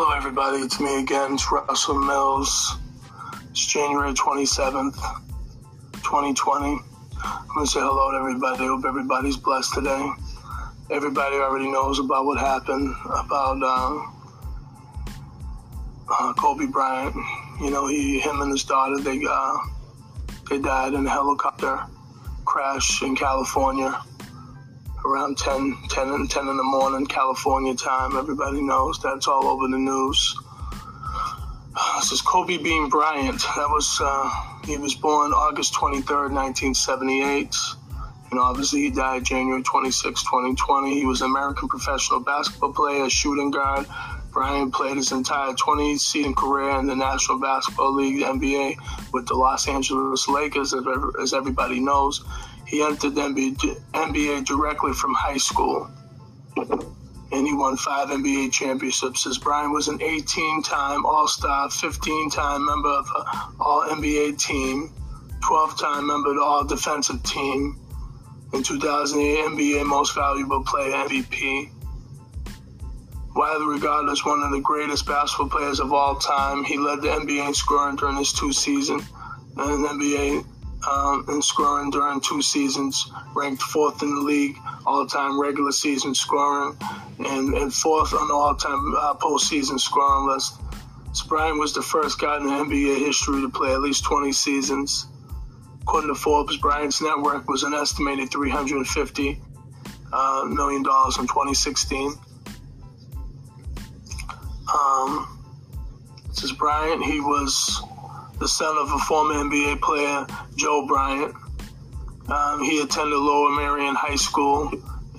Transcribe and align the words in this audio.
Hello, 0.00 0.16
everybody. 0.16 0.58
It's 0.58 0.78
me 0.78 1.00
again. 1.00 1.34
It's 1.34 1.50
Russell 1.50 1.98
Mills. 1.98 2.76
It's 3.50 3.66
January 3.66 4.12
27th, 4.12 4.94
2020. 6.04 6.66
I'm 6.66 7.48
going 7.52 7.66
to 7.66 7.66
say 7.66 7.80
hello 7.80 8.12
to 8.12 8.18
everybody. 8.18 8.64
Hope 8.64 8.84
everybody's 8.86 9.36
blessed 9.36 9.74
today. 9.74 10.08
Everybody 10.92 11.38
already 11.38 11.68
knows 11.68 11.98
about 11.98 12.26
what 12.26 12.38
happened 12.38 12.94
about 13.06 13.60
uh, 13.60 14.06
uh, 16.08 16.32
Kobe 16.34 16.66
Bryant. 16.66 17.16
You 17.60 17.70
know, 17.70 17.88
he, 17.88 18.20
him 18.20 18.40
and 18.40 18.52
his 18.52 18.62
daughter, 18.62 19.00
they, 19.00 19.20
uh, 19.28 19.56
they 20.48 20.60
died 20.60 20.94
in 20.94 21.06
a 21.06 21.10
helicopter 21.10 21.76
crash 22.44 23.02
in 23.02 23.16
California 23.16 24.00
around 25.08 25.38
10, 25.38 25.76
10, 25.88 26.08
and 26.08 26.30
10 26.30 26.48
in 26.48 26.56
the 26.56 26.62
morning, 26.62 27.06
California 27.06 27.74
time. 27.74 28.16
Everybody 28.16 28.60
knows 28.60 29.00
that's 29.00 29.26
all 29.26 29.46
over 29.46 29.68
the 29.68 29.78
news. 29.78 30.36
This 31.96 32.12
is 32.12 32.20
Kobe 32.22 32.56
Bean 32.58 32.88
Bryant. 32.88 33.40
That 33.40 33.68
was 33.70 34.00
uh, 34.02 34.28
he 34.64 34.76
was 34.76 34.94
born 34.94 35.32
August 35.32 35.74
23rd, 35.74 36.32
1978. 36.34 37.54
And 38.30 38.40
obviously 38.40 38.82
he 38.82 38.90
died 38.90 39.24
January 39.24 39.62
26, 39.62 40.22
2020. 40.22 40.94
He 40.94 41.06
was 41.06 41.22
an 41.22 41.30
American 41.30 41.68
professional 41.68 42.20
basketball 42.20 42.72
player, 42.72 43.08
shooting 43.08 43.50
guard. 43.50 43.86
Bryant 44.32 44.74
played 44.74 44.96
his 44.96 45.12
entire 45.12 45.52
20-season 45.52 46.34
career 46.34 46.78
in 46.78 46.86
the 46.86 46.94
National 46.94 47.40
Basketball 47.40 47.94
League, 47.94 48.22
NBA, 48.22 48.74
with 49.12 49.26
the 49.26 49.34
Los 49.34 49.66
Angeles 49.66 50.28
Lakers, 50.28 50.74
as 51.20 51.32
everybody 51.32 51.80
knows. 51.80 52.24
He 52.68 52.82
entered 52.82 53.14
the 53.14 53.22
NBA 53.22 54.44
directly 54.44 54.92
from 54.92 55.14
high 55.14 55.38
school, 55.38 55.90
and 57.32 57.46
he 57.46 57.54
won 57.54 57.78
five 57.78 58.08
NBA 58.08 58.52
championships. 58.52 59.26
As 59.26 59.38
Bryant 59.38 59.72
was 59.72 59.88
an 59.88 59.98
18-time 60.00 61.06
All-Star, 61.06 61.68
15-time 61.68 62.62
uh, 62.62 62.64
member 62.64 62.90
of 62.90 63.06
the 63.06 63.24
All-NBA 63.58 64.38
team, 64.38 64.92
12-time 65.40 66.06
member 66.06 66.28
of 66.28 66.36
the 66.36 66.42
All-Defensive 66.42 67.22
team, 67.22 67.80
in 68.52 68.62
2008 68.62 69.46
NBA 69.46 69.86
Most 69.86 70.14
Valuable 70.14 70.62
Player 70.64 70.92
MVP. 70.92 71.70
Widely 73.34 73.66
regarded 73.66 74.10
as 74.10 74.26
one 74.26 74.42
of 74.42 74.50
the 74.50 74.60
greatest 74.60 75.06
basketball 75.06 75.48
players 75.48 75.80
of 75.80 75.92
all 75.94 76.16
time, 76.16 76.64
he 76.64 76.76
led 76.76 77.00
the 77.00 77.08
NBA 77.08 77.48
in 77.48 77.54
scoring 77.54 77.96
during 77.96 78.16
his 78.16 78.32
two 78.34 78.52
seasons 78.52 79.04
and 79.56 79.84
the 79.84 79.88
NBA 79.88 80.44
um, 80.86 81.24
in 81.28 81.42
scoring 81.42 81.90
during 81.90 82.20
two 82.20 82.42
seasons, 82.42 83.10
ranked 83.34 83.62
fourth 83.62 84.02
in 84.02 84.14
the 84.14 84.20
league 84.20 84.56
all-time 84.86 85.40
regular 85.40 85.72
season 85.72 86.14
scoring, 86.14 86.76
and, 87.18 87.54
and 87.54 87.74
fourth 87.74 88.14
on 88.14 88.28
the 88.28 88.34
all-time 88.34 88.94
uh, 88.96 89.14
postseason 89.14 89.78
scoring 89.78 90.28
list. 90.28 90.54
Bryant 91.28 91.58
was 91.58 91.74
the 91.74 91.82
first 91.82 92.20
guy 92.20 92.36
in 92.36 92.46
the 92.46 92.52
NBA 92.52 92.98
history 92.98 93.42
to 93.42 93.48
play 93.48 93.72
at 93.72 93.80
least 93.80 94.04
20 94.04 94.32
seasons. 94.32 95.06
According 95.82 96.08
to 96.08 96.14
Forbes, 96.14 96.56
Bryant's 96.56 97.02
net 97.02 97.18
worth 97.18 97.46
was 97.48 97.64
an 97.64 97.74
estimated 97.74 98.30
350 98.30 99.40
uh, 100.12 100.44
million 100.48 100.78
in 100.78 100.84
2016. 100.84 102.12
Um, 104.72 105.38
this 106.28 106.44
is 106.44 106.52
Bryant. 106.52 107.04
He 107.04 107.20
was 107.20 107.82
the 108.38 108.48
son 108.48 108.76
of 108.78 108.92
a 108.92 108.98
former 108.98 109.34
NBA 109.34 109.80
player, 109.80 110.26
Joe 110.56 110.86
Bryant. 110.86 111.34
Um, 112.28 112.62
he 112.62 112.80
attended 112.80 113.18
Lower 113.18 113.50
Merion 113.50 113.94
High 113.94 114.16
School 114.16 114.70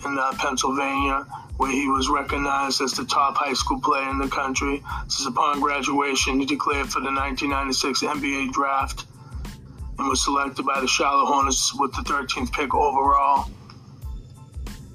in 0.05 0.17
uh, 0.17 0.33
Pennsylvania, 0.37 1.25
where 1.57 1.71
he 1.71 1.87
was 1.87 2.07
recognized 2.07 2.81
as 2.81 2.93
the 2.93 3.03
top 3.05 3.35
high 3.35 3.53
school 3.53 3.81
player 3.81 4.09
in 4.09 4.19
the 4.19 4.27
country. 4.27 4.81
Is 5.07 5.25
upon 5.25 5.59
graduation, 5.59 6.39
he 6.39 6.45
declared 6.45 6.87
for 6.87 7.01
the 7.01 7.11
1996 7.11 8.03
NBA 8.03 8.53
draft 8.53 9.05
and 9.97 10.07
was 10.07 10.23
selected 10.23 10.65
by 10.65 10.79
the 10.79 10.87
Charlotte 10.87 11.25
Hornets 11.25 11.73
with 11.77 11.91
the 11.93 12.03
13th 12.03 12.53
pick 12.53 12.73
overall. 12.73 13.49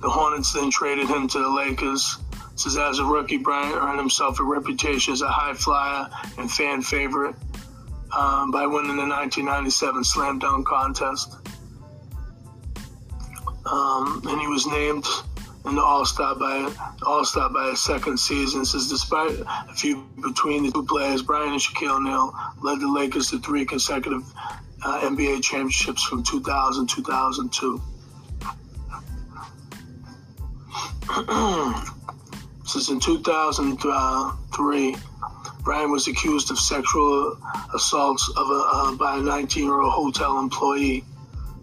The 0.01 0.09
Hornets 0.09 0.53
then 0.53 0.71
traded 0.71 1.09
him 1.09 1.29
to 1.29 1.39
the 1.39 1.51
Lakers. 1.51 2.19
Says 2.57 2.79
as 2.79 3.01
a 3.01 3.05
rookie, 3.05 3.37
Bryant 3.37 3.77
earned 3.77 3.99
himself 3.99 4.39
a 4.39 4.45
reputation 4.45 5.13
as 5.13 5.23
a 5.23 5.29
high 5.29 5.55
flyer 5.55 6.09
and 6.39 6.51
fan 6.51 6.81
favorite 6.81 7.35
um, 8.17 8.51
by 8.51 8.67
winning 8.67 8.97
the 8.97 9.07
1997 9.07 10.05
Slam 10.05 10.39
Dunk 10.39 10.67
Contest. 10.67 11.37
Um, 13.67 14.23
and 14.27 14.41
he 14.41 14.47
was 14.47 14.67
named 14.67 15.07
in 15.65 15.75
the 15.75 15.83
All 15.83 16.05
Star 16.05 16.35
by 16.35 16.71
All 17.03 17.25
Star 17.25 17.49
by 17.51 17.71
his 17.71 17.83
second 17.83 18.19
season. 18.19 18.65
Says 18.65 18.89
despite 18.89 19.33
a 19.41 19.75
few 19.75 20.07
between 20.23 20.65
the 20.65 20.73
two 20.73 20.85
players, 20.85 21.23
Bryant 21.23 21.53
and 21.53 21.61
Shaquille 21.61 21.97
O'Neal 21.97 22.35
led 22.63 22.81
the 22.81 22.91
Lakers 22.91 23.31
to 23.31 23.39
three 23.39 23.65
consecutive 23.65 24.23
uh, 24.85 25.01
NBA 25.01 25.43
championships 25.43 26.05
from 26.05 26.23
2000 26.23 26.87
2002. 26.89 27.83
Since 32.65 32.89
in 32.91 33.01
2003, 33.01 34.97
Bryant 35.65 35.91
was 35.91 36.07
accused 36.09 36.51
of 36.51 36.59
sexual 36.59 37.39
assaults 37.75 38.31
of 38.37 38.51
a, 38.51 38.69
uh, 38.73 38.95
by 38.97 39.17
a 39.17 39.21
19-year-old 39.21 39.93
hotel 39.93 40.39
employee. 40.39 41.05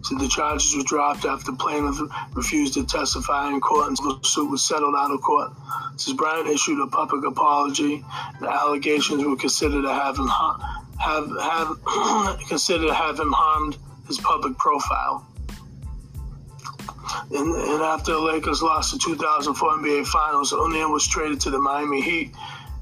So 0.02 0.18
the 0.18 0.26
charges 0.26 0.76
were 0.76 0.82
dropped 0.82 1.24
after 1.24 1.52
plaintiff 1.52 2.00
refused 2.34 2.74
to 2.74 2.84
testify 2.84 3.48
in 3.48 3.60
court 3.60 3.90
until 3.90 4.18
the 4.18 4.26
suit 4.26 4.50
was 4.50 4.64
settled 4.64 4.96
out 4.96 5.12
of 5.12 5.20
court. 5.22 5.52
Since 5.96 6.16
Bryant 6.16 6.48
issued 6.48 6.80
a 6.80 6.88
public 6.88 7.24
apology, 7.24 8.04
the 8.40 8.48
allegations 8.50 9.24
were 9.24 9.36
considered 9.36 9.82
to 9.82 9.94
have 9.94 10.18
him 10.18 10.28
have 10.98 11.30
have 11.40 12.38
considered 12.48 12.90
him 12.90 13.32
harmed 13.32 13.76
his 14.08 14.18
public 14.18 14.58
profile. 14.58 15.24
And, 17.30 17.54
and 17.54 17.82
after 17.82 18.12
the 18.12 18.20
Lakers 18.20 18.62
lost 18.62 18.92
the 18.92 18.98
2004 18.98 19.78
NBA 19.78 20.06
Finals, 20.06 20.52
O'Neal 20.52 20.90
was 20.90 21.06
traded 21.06 21.40
to 21.42 21.50
the 21.50 21.58
Miami 21.58 22.00
Heat 22.00 22.34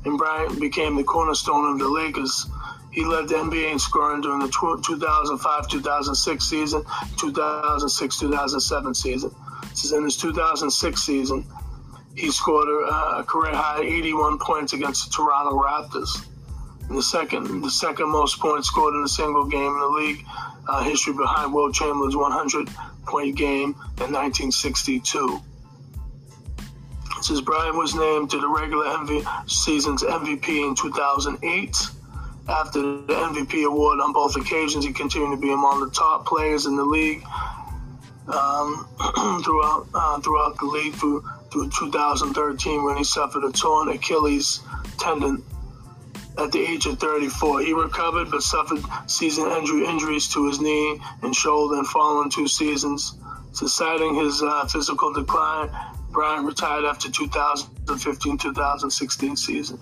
and 0.05 0.19
Bryant 0.19 0.61
became 0.61 0.97
the 0.97 1.05
cornerstone 1.05 1.73
of 1.73 1.79
the 1.79 1.89
Lakers. 1.89 2.47
He 2.91 3.05
led 3.05 3.29
the 3.29 3.37
NBA 3.37 3.73
in 3.73 3.79
scoring 3.79 4.23
during 4.23 4.41
the 4.41 4.49
2005-2006 4.49 6.43
season, 6.43 6.83
2006-2007 6.83 8.97
season. 8.97 9.31
In 9.97 10.05
his 10.05 10.17
2006 10.17 11.01
season, 11.01 11.45
he 12.17 12.31
scored 12.31 12.69
a, 12.69 13.19
a 13.19 13.25
career 13.25 13.55
high 13.55 13.83
81 13.83 14.39
points 14.39 14.73
against 14.73 15.07
the 15.07 15.13
Toronto 15.15 15.57
Raptors. 15.57 16.27
The 16.89 17.03
second, 17.03 17.63
the 17.63 17.71
second 17.71 18.09
most 18.09 18.41
points 18.41 18.67
scored 18.67 18.95
in 18.95 19.05
a 19.05 19.09
single 19.09 19.45
game 19.45 19.73
in 19.73 19.79
the 19.79 19.87
league 19.87 20.27
uh, 20.69 20.83
history 20.83 21.13
behind 21.13 21.55
Wilt 21.55 21.73
Chamberlain's 21.73 22.17
100-point 22.17 23.37
game 23.37 23.71
in 23.71 24.13
1962. 24.13 25.41
Since 27.23 27.41
Bryant 27.43 27.77
was 27.77 27.95
named 27.95 28.31
to 28.31 28.41
the 28.41 28.49
regular 28.49 28.87
MV 28.87 29.51
season's 29.51 30.03
MVP 30.03 30.69
in 30.69 30.75
2008. 30.75 31.77
After 32.49 32.81
the 32.81 33.15
MVP 33.15 33.65
award 33.65 34.01
on 34.01 34.13
both 34.13 34.37
occasions, 34.37 34.85
he 34.85 34.93
continued 34.93 35.37
to 35.37 35.41
be 35.41 35.53
among 35.53 35.81
the 35.81 35.91
top 35.91 36.27
players 36.27 36.67
in 36.67 36.77
the 36.77 36.85
league 36.85 37.23
um, 38.27 38.89
throughout 39.45 39.87
uh, 39.95 40.21
throughout 40.21 40.57
the 40.59 40.65
league 40.65 40.95
through 40.95 41.25
through 41.53 41.69
2013 41.71 42.85
when 42.85 42.97
he 42.97 43.05
suffered 43.05 43.45
a 43.45 43.53
torn 43.53 43.89
Achilles 43.91 44.61
tendon 44.99 45.43
at 46.39 46.53
the 46.53 46.61
age 46.61 46.87
of 46.87 46.99
34. 46.99 47.61
He 47.63 47.73
recovered 47.73 48.31
but 48.31 48.43
suffered 48.43 48.83
season 49.07 49.51
injury 49.51 49.87
injuries 49.87 50.29
to 50.29 50.47
his 50.47 50.61
knee 50.61 51.01
and 51.23 51.35
shoulder 51.35 51.79
in 51.79 51.85
following 51.85 52.31
two 52.31 52.49
seasons. 52.49 53.15
Citing 53.53 54.15
his 54.15 54.43
uh, 54.43 54.65
physical 54.67 55.13
decline, 55.13 55.71
Bryant 56.11 56.47
retired 56.47 56.85
after 56.85 57.09
2015-2016 57.09 59.39
season. 59.39 59.79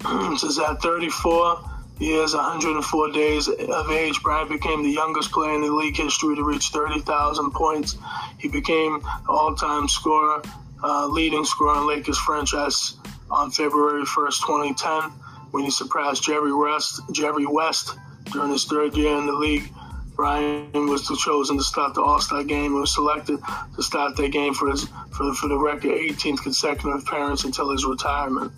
Since 0.38 0.58
at 0.58 0.80
34 0.80 1.62
years, 1.98 2.34
104 2.34 3.12
days 3.12 3.48
of 3.48 3.90
age, 3.90 4.22
Bryant 4.22 4.50
became 4.50 4.82
the 4.82 4.90
youngest 4.90 5.30
player 5.32 5.54
in 5.54 5.60
the 5.60 5.70
league 5.70 5.96
history 5.96 6.36
to 6.36 6.44
reach 6.44 6.68
30,000 6.68 7.50
points. 7.50 7.98
He 8.38 8.48
became 8.48 9.02
all-time 9.28 9.88
scorer, 9.88 10.42
uh, 10.82 11.06
leading 11.06 11.44
scorer 11.44 11.80
in 11.80 11.86
Lakers 11.86 12.18
franchise 12.18 12.94
on 13.30 13.50
February 13.50 14.04
1st, 14.04 14.46
2010, 14.46 15.10
when 15.50 15.64
he 15.64 15.70
surpassed 15.70 16.22
Jerry 16.22 16.52
West, 16.52 17.00
Jerry 17.12 17.46
West 17.46 17.96
during 18.32 18.52
his 18.52 18.64
third 18.64 18.96
year 18.96 19.16
in 19.16 19.26
the 19.26 19.32
league 19.32 19.72
Bryant 20.20 20.74
was 20.74 21.08
chosen 21.18 21.56
to 21.56 21.64
start 21.64 21.94
the 21.94 22.02
All 22.02 22.20
Star 22.20 22.44
game 22.44 22.72
and 22.72 22.80
was 22.82 22.92
selected 22.92 23.40
to 23.74 23.82
start 23.82 24.16
that 24.16 24.28
game 24.28 24.52
for 24.52 24.68
his 24.68 24.84
for, 25.12 25.32
for 25.32 25.48
the 25.48 25.56
record 25.56 25.92
18th 25.92 26.42
consecutive 26.42 27.00
appearance 27.00 27.44
until 27.44 27.70
his 27.70 27.86
retirement. 27.86 28.52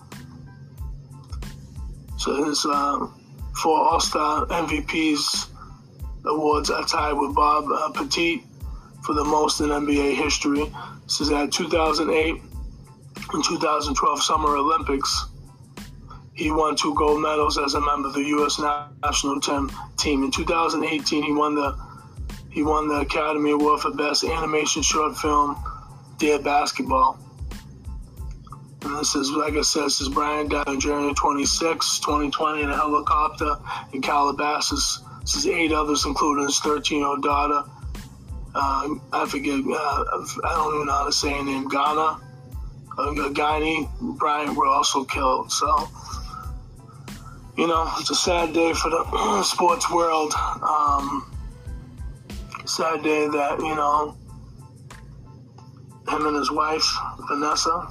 So 2.19 2.45
his 2.47 2.67
uh, 2.69 3.07
four 3.63 3.79
All 3.79 4.01
Star 4.01 4.45
MVPs 4.47 5.51
awards 6.25 6.69
are 6.69 6.85
tied 6.85 7.13
with 7.13 7.33
Bob 7.33 7.67
uh, 7.73 7.93
Pettit 7.93 8.41
for 9.05 9.15
the 9.15 9.23
most 9.25 9.61
in 9.61 9.69
NBA 9.69 10.17
history. 10.17 10.69
This 11.05 11.21
is 11.21 11.31
at 11.31 11.53
2008. 11.53 12.43
and 13.35 13.45
2012 13.45 14.21
Summer 14.21 14.57
Olympics, 14.57 15.27
he 16.35 16.51
won 16.51 16.77
two 16.77 16.95
gold 16.95 17.21
medals 17.21 17.59
as 17.59 17.75
a 17.75 17.81
member 17.81 18.09
of 18.09 18.15
the 18.15 18.25
U.S. 18.25 18.59
national 19.03 19.41
team. 19.41 20.25
In 20.25 20.31
2018, 20.31 21.23
he 21.23 21.33
won 21.33 21.55
the 21.55 21.77
he 22.51 22.63
won 22.63 22.87
the 22.87 23.01
Academy 23.01 23.51
Award 23.53 23.81
for 23.81 23.93
Best 23.93 24.25
Animation 24.25 24.83
Short 24.83 25.17
Film, 25.17 25.57
Dear 26.19 26.39
Basketball. 26.39 27.19
And 28.83 28.99
this 28.99 29.15
is, 29.15 29.31
like 29.31 29.55
I 29.55 29.63
said, 29.63 29.85
this 29.85 30.03
is 30.03 30.09
Brian 30.11 30.49
died 30.49 30.69
on 30.69 30.79
January 30.79 31.15
26, 31.15 32.01
2020, 32.01 32.63
in 32.63 32.71
a 32.71 32.77
helicopter 32.77 33.57
in 33.95 34.03
Calabasas. 34.03 35.01
This 35.23 35.37
is 35.37 35.47
eight 35.47 35.73
others, 35.73 36.05
including 36.05 36.45
his 36.45 36.59
13 36.61 36.99
year 36.99 37.07
old 37.07 37.23
daughter. 37.23 37.63
Uh, 38.55 38.89
I 39.13 39.27
forget, 39.27 39.55
uh, 39.55 40.05
I 40.45 40.55
don't 40.55 40.75
even 40.75 40.87
know 40.87 40.93
how 40.93 41.07
to 41.07 41.13
say 41.13 41.33
her 41.33 41.43
name, 41.43 41.69
Ghana. 41.69 42.21
Uh, 42.99 43.31
Guiney, 43.31 43.89
Brian 44.19 44.55
were 44.55 44.67
also 44.67 45.05
killed. 45.05 45.51
So, 45.51 45.89
you 47.57 47.67
know, 47.67 47.91
it's 47.99 48.11
a 48.11 48.15
sad 48.15 48.53
day 48.53 48.73
for 48.73 48.91
the 48.91 49.43
sports 49.45 49.91
world. 49.91 50.33
Um, 50.63 51.31
sad 52.65 53.03
day 53.03 53.29
that, 53.29 53.59
you 53.61 53.75
know, 53.75 54.17
him 56.09 56.27
and 56.27 56.37
his 56.37 56.51
wife, 56.51 56.89
Vanessa, 57.29 57.89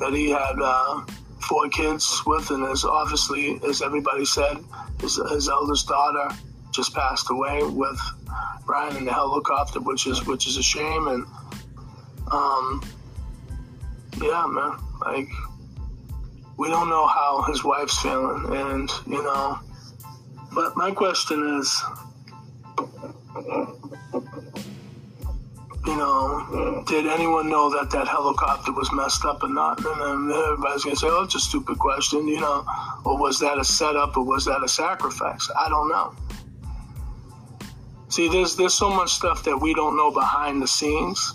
that 0.00 0.12
he 0.12 0.30
had 0.30 0.56
uh, 0.60 1.02
four 1.40 1.68
kids 1.68 2.22
with, 2.26 2.50
and 2.50 2.64
as 2.64 2.84
obviously, 2.84 3.60
as 3.68 3.82
everybody 3.82 4.24
said, 4.24 4.56
his, 5.00 5.20
his 5.30 5.48
eldest 5.48 5.88
daughter 5.88 6.34
just 6.72 6.94
passed 6.94 7.30
away 7.30 7.62
with 7.62 8.00
Brian 8.66 8.96
in 8.96 9.04
the 9.04 9.12
helicopter, 9.12 9.80
which 9.80 10.06
is 10.06 10.26
which 10.26 10.46
is 10.46 10.56
a 10.56 10.62
shame. 10.62 11.08
And 11.08 11.24
um, 12.30 12.82
yeah, 14.20 14.46
man, 14.46 14.76
like 15.00 15.28
we 16.58 16.68
don't 16.68 16.88
know 16.88 17.06
how 17.06 17.42
his 17.42 17.64
wife's 17.64 17.98
feeling, 18.00 18.44
and 18.54 18.90
you 19.06 19.22
know. 19.22 19.58
But 20.52 20.76
my 20.76 20.90
question 20.90 21.58
is, 21.58 21.82
you 25.86 25.96
know, 25.96 26.84
did 26.88 27.06
anyone 27.06 27.48
know 27.48 27.70
that 27.70 27.90
that 27.92 28.08
helicopter 28.08 28.72
was 28.72 28.92
messed 28.92 29.24
up 29.24 29.44
or 29.44 29.48
not? 29.48 29.78
And 29.84 30.30
then 30.30 30.36
everybody's 30.36 30.82
gonna 30.82 30.96
say, 30.96 31.06
"Oh, 31.08 31.22
it's 31.22 31.36
a 31.36 31.40
stupid 31.40 31.78
question," 31.78 32.26
you 32.26 32.40
know, 32.40 32.66
or 33.04 33.16
was 33.16 33.38
that 33.38 33.58
a 33.58 33.64
setup 33.64 34.16
or 34.16 34.24
was 34.24 34.44
that 34.46 34.62
a 34.64 34.68
sacrifice? 34.68 35.48
I 35.56 35.68
don't 35.68 35.88
know. 35.88 36.12
See, 38.08 38.28
there's 38.28 38.56
there's 38.56 38.74
so 38.74 38.90
much 38.90 39.12
stuff 39.12 39.44
that 39.44 39.60
we 39.60 39.74
don't 39.74 39.96
know 39.96 40.10
behind 40.10 40.60
the 40.60 40.66
scenes 40.66 41.34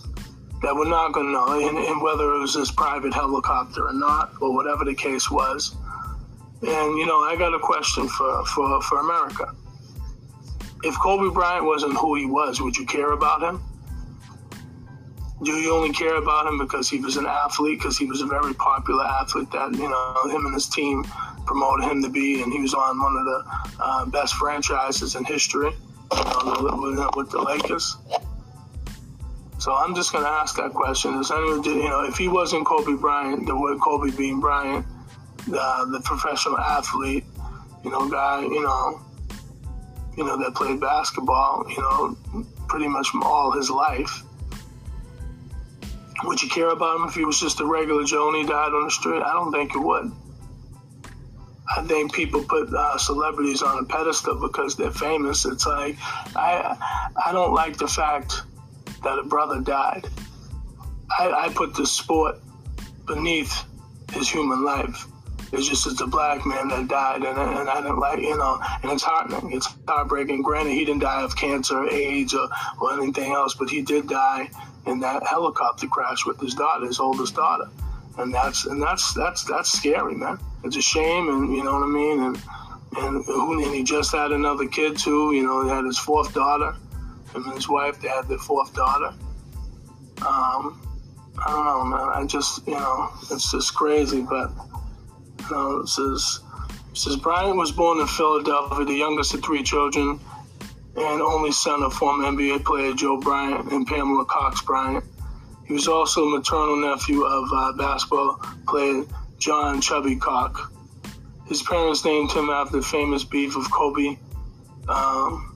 that 0.64 0.74
we're 0.74 0.90
not 0.90 1.12
going 1.12 1.28
to 1.28 1.32
know, 1.34 1.68
and, 1.68 1.78
and 1.78 2.02
whether 2.02 2.34
it 2.34 2.40
was 2.40 2.56
this 2.56 2.72
private 2.72 3.14
helicopter 3.14 3.88
or 3.88 3.94
not, 3.94 4.32
or 4.42 4.54
whatever 4.56 4.86
the 4.86 4.96
case 4.96 5.30
was. 5.30 5.76
And 6.62 6.98
you 6.98 7.06
know, 7.06 7.20
I 7.20 7.36
got 7.38 7.54
a 7.54 7.60
question 7.60 8.08
for 8.08 8.46
for 8.46 8.82
for 8.82 9.00
America. 9.00 9.54
If 10.84 10.98
Kobe 11.00 11.34
Bryant 11.34 11.66
wasn't 11.66 11.98
who 11.98 12.16
he 12.16 12.26
was, 12.26 12.62
would 12.62 12.76
you 12.76 12.86
care 12.86 13.12
about 13.12 13.44
him? 13.44 13.62
Do 15.44 15.52
you 15.52 15.74
only 15.74 15.92
care 15.92 16.16
about 16.16 16.48
him 16.48 16.58
because 16.58 16.90
he 16.90 17.00
was 17.00 17.18
an 17.18 17.26
athlete, 17.26 17.80
because 17.80 17.98
he 17.98 18.06
was 18.06 18.22
a 18.22 18.26
very 18.26 18.54
popular 18.54 19.04
athlete 19.04 19.52
that, 19.52 19.74
you 19.74 19.90
know, 19.90 20.30
him 20.30 20.46
and 20.46 20.54
his 20.54 20.68
team 20.70 21.04
promoted 21.46 21.90
him 21.90 22.02
to 22.02 22.10
be, 22.10 22.42
and 22.42 22.52
he 22.52 22.60
was 22.60 22.74
on 22.74 23.02
one 23.02 23.16
of 23.18 23.26
the 23.26 23.44
uh, 23.80 24.06
best 24.06 24.36
franchises 24.36 25.16
in 25.16 25.26
history 25.26 25.72
you 26.14 26.96
know, 26.96 27.10
with 27.16 27.32
the 27.32 27.42
Lakers? 27.42 27.98
So 29.64 29.74
I'm 29.74 29.96
just 29.96 30.12
going 30.12 30.26
to 30.26 30.30
ask 30.30 30.58
that 30.58 30.74
question. 30.74 31.14
You 31.14 31.90
know, 31.90 32.04
if 32.04 32.18
he 32.18 32.28
wasn't 32.28 32.66
Kobe 32.66 33.00
Bryant, 33.00 33.46
the 33.46 33.56
way 33.56 33.78
Kobe 33.82 34.12
Bean 34.12 34.42
Bryant, 34.42 34.86
the, 35.48 35.88
the 35.90 36.02
professional 36.04 36.58
athlete, 36.58 37.24
you 37.82 37.90
know, 37.90 38.10
guy, 38.10 38.42
you 38.42 38.62
know, 38.62 39.00
you 40.18 40.26
know, 40.26 40.38
that 40.38 40.54
played 40.54 40.82
basketball, 40.82 41.64
you 41.70 41.78
know, 41.78 42.46
pretty 42.68 42.90
much 42.90 43.08
all 43.24 43.54
his 43.54 43.70
life. 43.70 44.24
Would 46.26 46.44
you 46.44 46.50
care 46.50 46.72
about 46.72 46.98
him 46.98 47.08
if 47.08 47.16
he 47.16 47.24
was 47.24 47.40
just 47.40 47.62
a 47.62 47.66
regular 47.66 48.04
Joe 48.04 48.28
and 48.28 48.36
he 48.36 48.44
died 48.44 48.74
on 48.74 48.84
the 48.84 48.92
street? 48.92 49.22
I 49.22 49.32
don't 49.32 49.54
think 49.54 49.76
you 49.76 49.82
would. 49.82 50.12
I 51.74 51.84
think 51.84 52.12
people 52.12 52.44
put 52.44 52.68
uh, 52.74 52.98
celebrities 52.98 53.62
on 53.62 53.82
a 53.82 53.86
pedestal 53.86 54.42
because 54.42 54.76
they're 54.76 54.92
famous. 54.92 55.46
It's 55.46 55.66
like 55.66 55.96
I 56.36 56.76
I 57.26 57.32
don't 57.32 57.54
like 57.54 57.78
the 57.78 57.88
fact 57.88 58.44
that 59.04 59.20
a 59.20 59.24
brother 59.24 59.62
died. 59.62 60.08
I, 61.18 61.32
I 61.32 61.54
put 61.54 61.76
the 61.76 61.86
sport 61.86 62.38
beneath 63.06 63.64
his 64.12 64.30
human 64.30 64.64
life. 64.64 65.08
It's 65.52 65.68
just 65.68 65.86
it's 65.86 66.02
a 66.02 66.08
black 66.08 66.46
man 66.46 66.70
that 66.70 66.88
died, 66.88 67.24
and, 67.24 67.38
and 67.38 67.70
I 67.70 67.82
didn't 67.82 68.00
like 68.00 68.20
you 68.20 68.36
know, 68.36 68.60
and 68.82 68.92
it's 68.92 69.04
heartening. 69.04 69.52
It's 69.52 69.68
heartbreaking. 69.88 70.42
Granted, 70.42 70.74
he 70.74 70.84
didn't 70.84 71.02
die 71.02 71.22
of 71.22 71.36
cancer, 71.36 71.88
AIDS, 71.90 72.34
or, 72.34 72.50
or 72.82 72.94
anything 72.94 73.34
else, 73.34 73.54
but 73.54 73.70
he 73.70 73.84
did 73.84 74.10
die 74.10 74.50
in 74.88 75.00
that 75.02 75.26
helicopter 75.28 75.88
crash 75.88 76.26
with 76.26 76.40
his 76.40 76.56
daughter, 76.56 76.88
his 76.88 77.00
oldest 77.00 77.36
daughter 77.36 77.70
and 78.18 78.34
that's 78.34 78.66
and 78.66 78.82
that's 78.82 79.14
that's 79.14 79.44
that's 79.46 79.72
scary, 79.72 80.16
man. 80.16 80.40
It's 80.64 80.76
a 80.76 80.82
shame, 80.82 81.30
and 81.30 81.56
you 81.56 81.64
know 81.64 81.74
what 81.74 81.84
I 81.84 81.88
mean. 81.88 82.24
And 82.24 82.42
and, 82.96 83.28
and 83.28 83.76
he 83.76 83.84
just 83.84 84.12
had 84.12 84.32
another 84.32 84.68
kid 84.68 84.98
too. 84.98 85.34
You 85.34 85.44
know, 85.44 85.64
he 85.64 85.70
had 85.70 85.86
his 85.86 85.98
fourth 85.98 86.34
daughter. 86.34 86.76
And 87.36 87.46
his 87.54 87.68
wife, 87.68 88.00
they 88.02 88.08
had 88.08 88.28
their 88.28 88.38
fourth 88.38 88.74
daughter. 88.74 89.14
Um, 90.26 90.80
I 91.46 91.50
don't 91.50 91.66
know, 91.66 91.98
man. 91.98 92.10
I 92.14 92.26
just 92.26 92.66
you 92.68 92.74
know, 92.74 93.10
it's 93.32 93.52
just 93.52 93.74
crazy. 93.74 94.22
But 94.22 94.52
you 95.50 95.56
know, 95.56 95.80
it 95.80 95.88
says 95.88 96.40
it 96.92 96.98
says 96.98 97.16
Bryant 97.16 97.58
was 97.58 97.72
born 97.72 98.00
in 98.00 98.08
Philadelphia, 98.08 98.86
the 98.86 98.94
youngest 98.94 99.34
of 99.34 99.44
three 99.44 99.64
children, 99.64 100.20
and 100.96 101.22
only 101.22 101.52
son 101.52 101.84
of 101.84 101.94
former 101.94 102.26
NBA 102.26 102.64
player 102.64 102.94
Joe 102.94 103.18
Bryant 103.18 103.72
and 103.72 103.88
Pamela 103.88 104.26
Cox 104.26 104.62
Bryant. 104.62 105.04
He 105.66 105.74
was 105.74 105.88
also 105.88 106.26
a 106.26 106.38
maternal 106.38 106.76
nephew 106.76 107.24
of 107.24 107.50
uh, 107.54 107.74
basketball 107.74 108.36
player 108.68 109.06
John 109.38 109.82
Chubby 109.82 110.16
Cox. 110.16 110.62
His 111.48 111.62
parents 111.64 112.06
named 112.06 112.32
him 112.32 112.50
after 112.50 112.78
the 112.78 112.84
famous 112.84 113.24
beef 113.24 113.56
of 113.56 113.70
Kobe. 113.72 114.18
Um, 114.88 115.53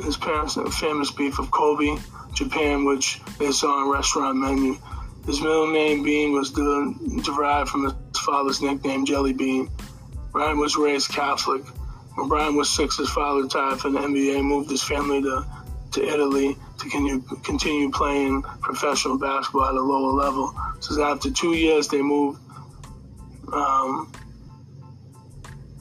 his 0.00 0.16
parents, 0.16 0.58
famous 0.78 1.10
beef 1.10 1.38
of 1.38 1.50
Kobe, 1.50 1.96
Japan, 2.34 2.84
which 2.84 3.20
they 3.38 3.50
saw 3.50 3.84
on 3.84 3.90
restaurant 3.90 4.38
menu. 4.38 4.76
His 5.26 5.40
middle 5.40 5.72
name 5.72 6.02
Bean 6.02 6.32
was 6.32 6.50
derived 6.50 7.68
from 7.70 7.84
his 7.84 7.94
father's 8.18 8.60
nickname 8.60 9.04
Jelly 9.04 9.32
Bean. 9.32 9.70
Brian 10.32 10.58
was 10.58 10.76
raised 10.76 11.10
Catholic. 11.10 11.64
When 12.14 12.28
Brian 12.28 12.56
was 12.56 12.68
six, 12.68 12.98
his 12.98 13.08
father 13.10 13.42
retired 13.42 13.80
from 13.80 13.94
the 13.94 14.00
NBA, 14.00 14.42
moved 14.42 14.70
his 14.70 14.82
family 14.82 15.22
to, 15.22 15.46
to 15.92 16.04
Italy 16.04 16.56
to 16.78 16.88
continue, 16.88 17.20
continue 17.42 17.90
playing 17.90 18.42
professional 18.60 19.18
basketball 19.18 19.64
at 19.64 19.74
a 19.74 19.80
lower 19.80 20.12
level. 20.12 20.54
So 20.80 21.00
after 21.02 21.30
two 21.30 21.52
years, 21.52 21.88
they 21.88 22.02
moved 22.02 22.40
um, 23.52 24.10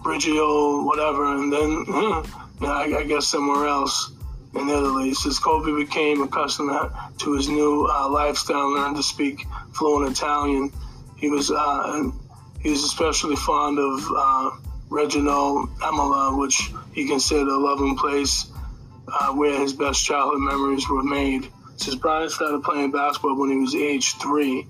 Brigio, 0.04 0.86
whatever, 0.86 1.34
and 1.36 1.52
then 1.52 1.86
I, 2.64 3.00
I, 3.00 3.04
guess 3.04 3.28
somewhere 3.28 3.68
else 3.68 4.12
in 4.54 4.70
Italy. 4.70 5.14
Since 5.14 5.40
Kobe 5.40 5.84
became 5.84 6.22
accustomed 6.22 6.72
to 7.20 7.34
his 7.34 7.50
new 7.50 7.88
uh, 7.92 8.10
lifestyle, 8.10 8.74
learned 8.74 8.98
to 8.98 9.04
speak 9.04 9.46
fluent 9.74 10.12
Italian. 10.12 10.72
He 11.18 11.30
was 11.30 11.52
uh, 11.52 12.12
he 12.62 12.70
was 12.70 12.84
especially 12.84 13.36
fond 13.36 13.80
of 13.80 14.08
uh, 14.16 14.52
Reggio 14.90 15.70
Emilia, 15.84 16.38
which 16.38 16.72
he 16.94 17.08
considered 17.08 17.48
a 17.48 17.58
loving 17.58 17.98
place 17.98 18.52
uh, 19.08 19.34
where 19.34 19.60
his 19.60 19.74
best 19.74 20.04
childhood 20.04 20.42
memories 20.42 20.88
were 20.90 21.04
made. 21.04 21.48
Since 21.78 21.96
Brian 21.96 22.30
started 22.30 22.64
playing 22.64 22.92
basketball 22.92 23.40
when 23.40 23.50
he 23.50 23.58
was 23.58 23.74
age 23.74 24.16
three, 24.16 24.68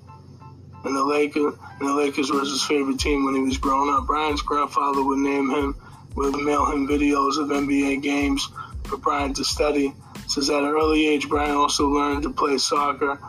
and 0.83 0.95
the 0.95 1.03
Lakers, 1.03 1.53
and 1.79 1.89
the 1.89 1.93
Lakers 1.93 2.31
was 2.31 2.49
his 2.49 2.63
favorite 2.63 2.99
team 2.99 3.25
when 3.25 3.35
he 3.35 3.41
was 3.41 3.57
growing 3.57 3.93
up. 3.93 4.07
Brian's 4.07 4.41
grandfather 4.41 5.03
would 5.03 5.19
name 5.19 5.49
him, 5.49 5.75
would 6.15 6.35
mail 6.35 6.65
him 6.65 6.87
videos 6.87 7.37
of 7.37 7.49
NBA 7.49 8.01
games 8.01 8.49
for 8.85 8.97
Brian 8.97 9.33
to 9.33 9.43
study. 9.43 9.93
Says 10.27 10.49
at 10.49 10.63
an 10.63 10.69
early 10.69 11.07
age, 11.07 11.29
Brian 11.29 11.55
also 11.55 11.87
learned 11.87 12.23
to 12.23 12.31
play 12.31 12.57
soccer. 12.57 13.19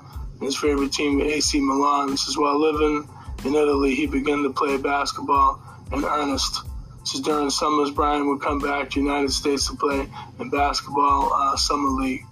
His 0.41 0.57
favorite 0.57 0.93
team, 0.93 1.21
AC 1.21 1.61
Milan. 1.61 2.17
Says 2.17 2.37
while 2.37 2.61
living 2.61 3.09
in 3.45 3.55
Italy, 3.55 3.95
he 3.95 4.07
began 4.07 4.43
to 4.43 4.53
play 4.53 4.77
basketball 4.77 5.63
in 5.93 6.05
earnest. 6.05 6.63
So 7.05 7.21
during 7.21 7.51
summers, 7.51 7.91
Brian 7.91 8.29
would 8.29 8.41
come 8.41 8.61
back 8.61 8.91
to 8.91 9.01
United 9.01 9.33
States 9.33 9.69
to 9.69 9.77
play 9.77 10.09
in 10.39 10.51
basketball 10.51 11.33
uh, 11.33 11.57
summer 11.57 11.91
league. 11.91 12.25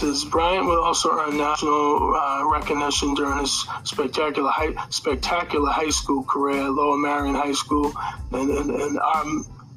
Says 0.00 0.24
Bryant 0.24 0.66
would 0.66 0.78
also 0.78 1.10
earn 1.10 1.36
national 1.36 2.16
uh, 2.16 2.48
recognition 2.50 3.12
during 3.12 3.38
his 3.40 3.66
spectacular 3.84 4.48
high, 4.48 4.72
spectacular 4.88 5.70
high 5.70 5.90
school 5.90 6.24
career 6.24 6.62
at 6.62 6.72
Lower 6.72 6.96
Merion 6.96 7.34
High 7.34 7.52
School 7.52 7.92
and 8.32 8.48
in, 8.48 8.80
in 8.80 8.98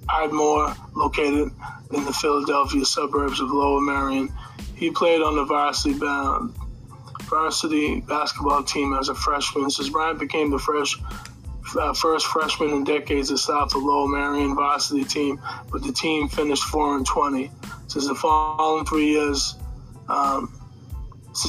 Ardmore, 0.08 0.74
located 0.96 1.51
in 1.92 2.06
the 2.06 2.13
Philadelphia 2.13 2.86
suburbs 2.86 3.42
of 3.42 3.51
Lower 3.51 3.82
Merion. 3.82 4.32
he 4.77 4.92
played 4.92 5.22
on 5.22 5.36
the 5.36 5.44
varsity 5.44 6.00
varsity 7.24 8.00
basketball 8.00 8.63
team 8.63 8.94
as 8.94 9.10
a 9.10 9.15
freshman. 9.15 9.70
Since 9.70 9.89
Bryant 9.89 10.20
became 10.20 10.51
the 10.51 10.60
fresh 10.60 10.96
uh, 11.77 11.94
first 11.94 12.27
freshman 12.27 12.70
in 12.70 12.86
decades 12.86 13.27
to 13.27 13.38
stop 13.38 13.72
the 13.72 13.77
Lower 13.77 14.08
Merion 14.08 14.56
varsity 14.56 15.03
team, 15.03 15.42
but 15.70 15.84
the 15.84 15.92
team 15.92 16.30
finished 16.30 16.63
4 16.63 16.96
and 16.96 17.06
20. 17.06 17.51
Since 17.88 18.08
the 18.08 18.15
following 18.15 18.86
three 18.86 19.10
years, 19.10 19.58
um, 20.10 20.63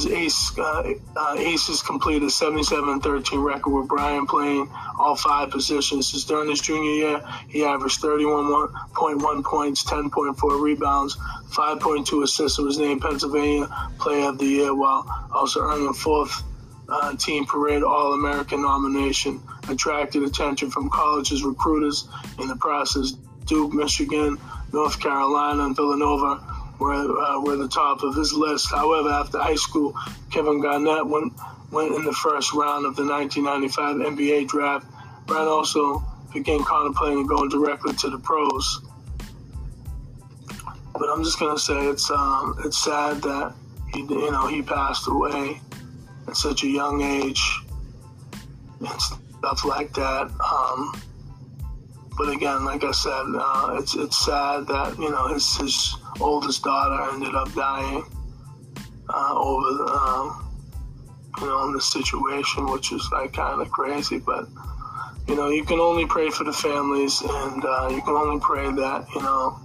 Ace. 0.09 0.57
Uh, 0.57 0.93
uh, 1.15 1.35
Ace 1.37 1.67
has 1.67 1.81
completed 1.81 2.23
a 2.23 2.31
77-13 2.31 3.43
record 3.43 3.69
with 3.69 3.87
Brian 3.87 4.25
playing 4.25 4.69
all 4.99 5.15
five 5.15 5.51
positions. 5.51 6.09
Since 6.09 6.23
during 6.23 6.49
his 6.49 6.59
junior 6.59 6.91
year, 6.91 7.21
he 7.49 7.63
averaged 7.63 8.01
31.1 8.01 9.43
points, 9.43 9.83
10.4 9.83 10.61
rebounds, 10.61 11.15
5.2 11.51 12.23
assists, 12.23 12.57
and 12.57 12.65
was 12.65 12.79
named 12.79 13.01
Pennsylvania 13.01 13.67
Player 13.99 14.29
of 14.29 14.39
the 14.39 14.45
Year 14.45 14.73
while 14.73 15.05
also 15.31 15.61
earning 15.61 15.87
a 15.87 15.93
fourth 15.93 16.43
uh, 16.89 17.15
team 17.17 17.45
parade 17.45 17.83
All-American 17.83 18.61
nomination. 18.61 19.41
Attracted 19.69 20.23
attention 20.23 20.69
from 20.69 20.89
colleges 20.89 21.43
recruiters 21.43 22.07
in 22.39 22.47
the 22.47 22.55
process. 22.55 23.11
Duke, 23.45 23.73
Michigan, 23.73 24.37
North 24.73 24.99
Carolina, 24.99 25.65
and 25.65 25.75
Villanova 25.75 26.54
were, 26.79 26.93
uh, 26.93 27.41
were 27.41 27.55
the 27.55 27.67
top 27.67 28.03
of 28.03 28.15
his 28.15 28.33
list. 28.33 28.69
However, 28.71 29.09
after 29.09 29.39
high 29.39 29.55
school, 29.55 29.95
Kevin 30.31 30.61
Garnett 30.61 31.05
went, 31.05 31.33
went 31.71 31.95
in 31.95 32.03
the 32.03 32.13
first 32.13 32.53
round 32.53 32.85
of 32.85 32.95
the 32.95 33.05
1995 33.05 34.13
NBA 34.15 34.47
draft. 34.47 34.87
Brown 35.27 35.47
also 35.47 36.03
began 36.33 36.63
contemplating 36.63 37.25
going 37.25 37.49
directly 37.49 37.93
to 37.93 38.09
the 38.09 38.19
pros. 38.19 38.81
But 40.93 41.09
I'm 41.09 41.23
just 41.23 41.39
gonna 41.39 41.59
say 41.59 41.87
it's 41.87 42.09
um, 42.09 42.57
it's 42.63 42.83
sad 42.83 43.21
that 43.23 43.53
he 43.93 44.01
you 44.01 44.31
know 44.31 44.47
he 44.47 44.61
passed 44.61 45.07
away 45.07 45.59
at 46.27 46.37
such 46.37 46.63
a 46.63 46.67
young 46.67 47.01
age 47.01 47.59
and 48.79 49.01
stuff 49.01 49.65
like 49.65 49.93
that. 49.93 50.31
Um, 50.39 51.01
but 52.17 52.29
again, 52.29 52.63
like 52.63 52.83
I 52.83 52.91
said, 52.91 53.11
uh, 53.11 53.77
it's 53.79 53.95
it's 53.95 54.25
sad 54.25 54.67
that 54.67 54.97
you 54.97 55.09
know 55.09 55.27
his 55.27 55.57
his 55.57 55.97
oldest 56.19 56.63
daughter 56.63 57.13
ended 57.13 57.35
up 57.35 57.53
dying 57.53 58.03
uh, 59.09 59.33
over 59.35 59.85
uh, 59.87 60.41
you 61.39 61.47
know 61.47 61.67
in 61.67 61.73
this 61.73 61.91
situation, 61.91 62.71
which 62.71 62.91
is 62.91 63.07
like 63.11 63.33
kind 63.33 63.61
of 63.61 63.69
crazy. 63.71 64.19
But 64.19 64.47
you 65.27 65.35
know, 65.35 65.49
you 65.49 65.63
can 65.63 65.79
only 65.79 66.05
pray 66.05 66.29
for 66.29 66.43
the 66.43 66.53
families, 66.53 67.21
and 67.21 67.65
uh, 67.65 67.89
you 67.91 68.01
can 68.01 68.13
only 68.13 68.39
pray 68.39 68.71
that 68.71 69.07
you 69.15 69.21
know 69.21 69.59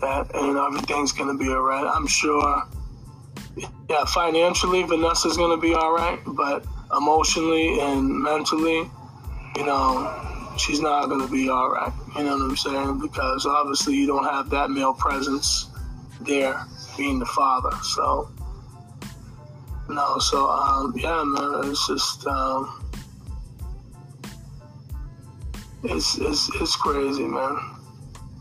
that 0.00 0.30
you 0.34 0.52
know 0.54 0.66
everything's 0.66 1.12
gonna 1.12 1.36
be 1.36 1.48
alright. 1.48 1.86
I'm 1.86 2.06
sure. 2.06 2.62
Yeah, 3.88 4.04
financially, 4.04 4.84
Vanessa's 4.84 5.36
gonna 5.36 5.60
be 5.60 5.74
all 5.74 5.92
right, 5.92 6.20
but 6.24 6.64
emotionally 6.96 7.80
and 7.80 8.08
mentally, 8.08 8.88
you 9.56 9.66
know, 9.66 10.19
she's 10.60 10.80
not 10.80 11.08
going 11.08 11.20
to 11.20 11.32
be 11.32 11.48
all 11.48 11.70
right. 11.70 11.92
You 12.16 12.24
know 12.24 12.36
what 12.36 12.50
I'm 12.50 12.56
saying? 12.56 13.00
Because 13.00 13.46
obviously 13.46 13.94
you 13.94 14.06
don't 14.06 14.24
have 14.24 14.50
that 14.50 14.70
male 14.70 14.92
presence 14.92 15.70
there 16.20 16.64
being 16.96 17.18
the 17.18 17.26
father. 17.26 17.76
So, 17.82 18.30
no, 19.88 20.18
so, 20.18 20.48
um, 20.50 20.92
yeah, 20.96 21.22
man, 21.24 21.70
it's 21.70 21.86
just, 21.86 22.26
um, 22.26 22.84
it's, 25.82 26.18
it's, 26.18 26.50
it's 26.60 26.76
crazy, 26.76 27.24
man. 27.24 27.58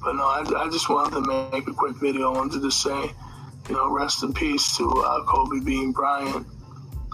But 0.04 0.14
no, 0.14 0.24
I, 0.24 0.44
I 0.58 0.70
just 0.70 0.90
wanted 0.90 1.24
to 1.24 1.50
make 1.52 1.68
a 1.68 1.74
quick 1.74 1.96
video. 1.98 2.34
I 2.34 2.38
wanted 2.38 2.62
to 2.62 2.72
say, 2.72 3.12
you 3.70 3.76
know, 3.76 3.90
rest 3.90 4.24
in 4.24 4.34
peace 4.34 4.78
to 4.78 4.90
uh, 4.90 5.24
Kobe 5.24 5.64
Bean 5.64 5.92
Bryant. 5.92 6.46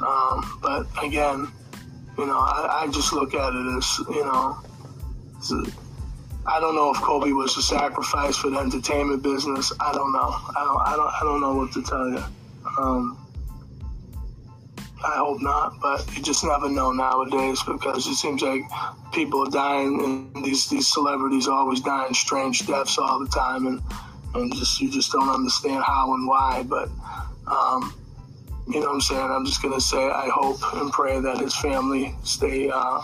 Um, 0.05 0.59
but 0.61 0.87
again, 1.01 1.47
you 2.17 2.25
know, 2.25 2.39
I, 2.39 2.83
I 2.83 2.87
just 2.91 3.13
look 3.13 3.33
at 3.33 3.53
it 3.53 3.77
as, 3.77 3.99
you 4.09 4.23
know, 4.23 4.57
I 6.47 6.59
don't 6.59 6.75
know 6.75 6.91
if 6.91 6.97
Kobe 7.01 7.31
was 7.31 7.57
a 7.57 7.61
sacrifice 7.61 8.37
for 8.37 8.49
the 8.49 8.59
entertainment 8.59 9.23
business. 9.23 9.73
I 9.79 9.91
don't 9.91 10.11
know. 10.11 10.35
I 10.55 10.63
don't. 10.63 10.81
I 10.81 10.95
don't. 10.95 11.13
I 11.13 11.19
don't 11.23 11.41
know 11.41 11.55
what 11.55 11.71
to 11.73 11.81
tell 11.81 12.09
you. 12.09 12.23
Um, 12.77 13.17
I 15.03 15.17
hope 15.17 15.41
not, 15.41 15.79
but 15.81 16.05
you 16.15 16.23
just 16.23 16.43
never 16.43 16.69
know 16.69 16.91
nowadays 16.91 17.61
because 17.63 18.07
it 18.07 18.15
seems 18.15 18.41
like 18.41 18.61
people 19.11 19.47
are 19.47 19.51
dying, 19.51 20.31
and 20.35 20.45
these 20.45 20.69
these 20.69 20.91
celebrities 20.91 21.47
are 21.47 21.57
always 21.57 21.81
dying 21.81 22.13
strange 22.13 22.65
deaths 22.67 22.97
all 22.97 23.19
the 23.19 23.27
time, 23.27 23.65
and 23.65 23.81
and 24.35 24.53
just 24.55 24.79
you 24.79 24.89
just 24.89 25.11
don't 25.11 25.29
understand 25.29 25.83
how 25.83 26.13
and 26.13 26.27
why. 26.27 26.63
But 26.67 26.89
um, 27.47 27.93
you 28.67 28.79
know 28.79 28.87
what 28.87 28.95
I'm 28.95 29.01
saying? 29.01 29.31
I'm 29.31 29.45
just 29.45 29.61
gonna 29.61 29.81
say 29.81 30.09
I 30.09 30.29
hope 30.29 30.59
and 30.75 30.91
pray 30.91 31.19
that 31.19 31.39
his 31.39 31.55
family 31.55 32.15
stay. 32.23 32.69
Uh, 32.69 33.01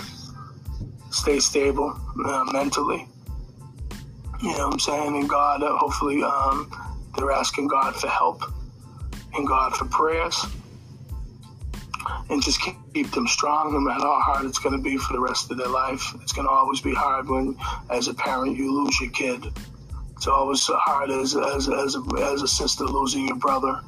stay 1.12 1.40
stable 1.40 1.96
uh, 2.26 2.46
mentally. 2.52 3.08
You 4.42 4.58
know 4.58 4.66
what 4.66 4.74
I'm 4.74 4.80
saying? 4.80 5.16
And 5.16 5.30
God, 5.30 5.62
uh, 5.62 5.78
hopefully, 5.78 6.24
um, 6.24 6.72
they're 7.16 7.32
asking 7.32 7.68
God 7.68 7.96
for 7.96 8.08
help 8.08 8.44
and 9.36 9.48
God 9.48 9.76
for 9.76 9.86
prayers. 9.86 10.46
And 12.30 12.42
just 12.42 12.62
keep 12.94 13.12
them 13.12 13.28
strong 13.28 13.74
no 13.74 13.80
matter 13.80 14.02
how 14.02 14.20
hard 14.22 14.46
it's 14.46 14.58
going 14.58 14.76
to 14.76 14.82
be 14.82 14.98
for 14.98 15.14
the 15.14 15.20
rest 15.20 15.52
of 15.52 15.58
their 15.58 15.68
life. 15.68 16.16
It's 16.22 16.32
going 16.32 16.48
to 16.48 16.52
always 16.52 16.82
be 16.82 16.94
hard 16.94 17.30
when, 17.30 17.58
as 17.90 18.08
a 18.08 18.14
parent, 18.14 18.58
you 18.58 18.74
lose 18.74 19.00
your 19.00 19.12
kid. 19.12 19.46
It's 20.16 20.28
always 20.28 20.66
hard 20.66 21.12
as, 21.12 21.36
as, 21.36 21.70
as, 21.70 21.96
a, 21.96 22.04
as 22.24 22.42
a 22.42 22.48
sister 22.48 22.86
losing 22.86 23.28
your 23.28 23.38
brother. 23.38 23.82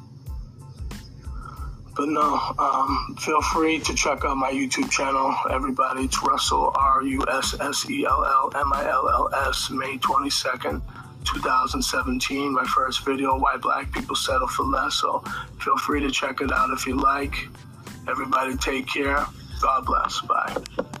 But 1.96 2.08
no, 2.08 2.40
um, 2.58 3.16
feel 3.20 3.40
free 3.40 3.78
to 3.78 3.94
check 3.94 4.24
out 4.24 4.36
my 4.36 4.50
YouTube 4.50 4.90
channel, 4.90 5.32
everybody. 5.48 6.04
It's 6.04 6.22
Russell, 6.24 6.72
R 6.74 7.04
U 7.04 7.24
S 7.30 7.54
S 7.60 7.88
E 7.88 8.04
L 8.04 8.24
L 8.24 8.52
M 8.60 8.72
I 8.72 8.88
L 8.90 9.08
L 9.08 9.30
S, 9.48 9.70
May 9.70 9.96
22nd, 9.98 10.82
2017. 11.24 12.52
My 12.52 12.64
first 12.64 13.04
video, 13.04 13.38
Why 13.38 13.56
Black 13.58 13.92
People 13.92 14.16
Settle 14.16 14.48
for 14.48 14.64
Less. 14.64 14.96
So 14.96 15.22
feel 15.60 15.76
free 15.76 16.00
to 16.00 16.10
check 16.10 16.40
it 16.40 16.50
out 16.52 16.70
if 16.70 16.84
you 16.84 16.96
like. 16.96 17.36
Everybody 18.08 18.56
take 18.56 18.88
care. 18.88 19.24
God 19.60 19.86
bless. 19.86 20.20
Bye. 20.22 20.93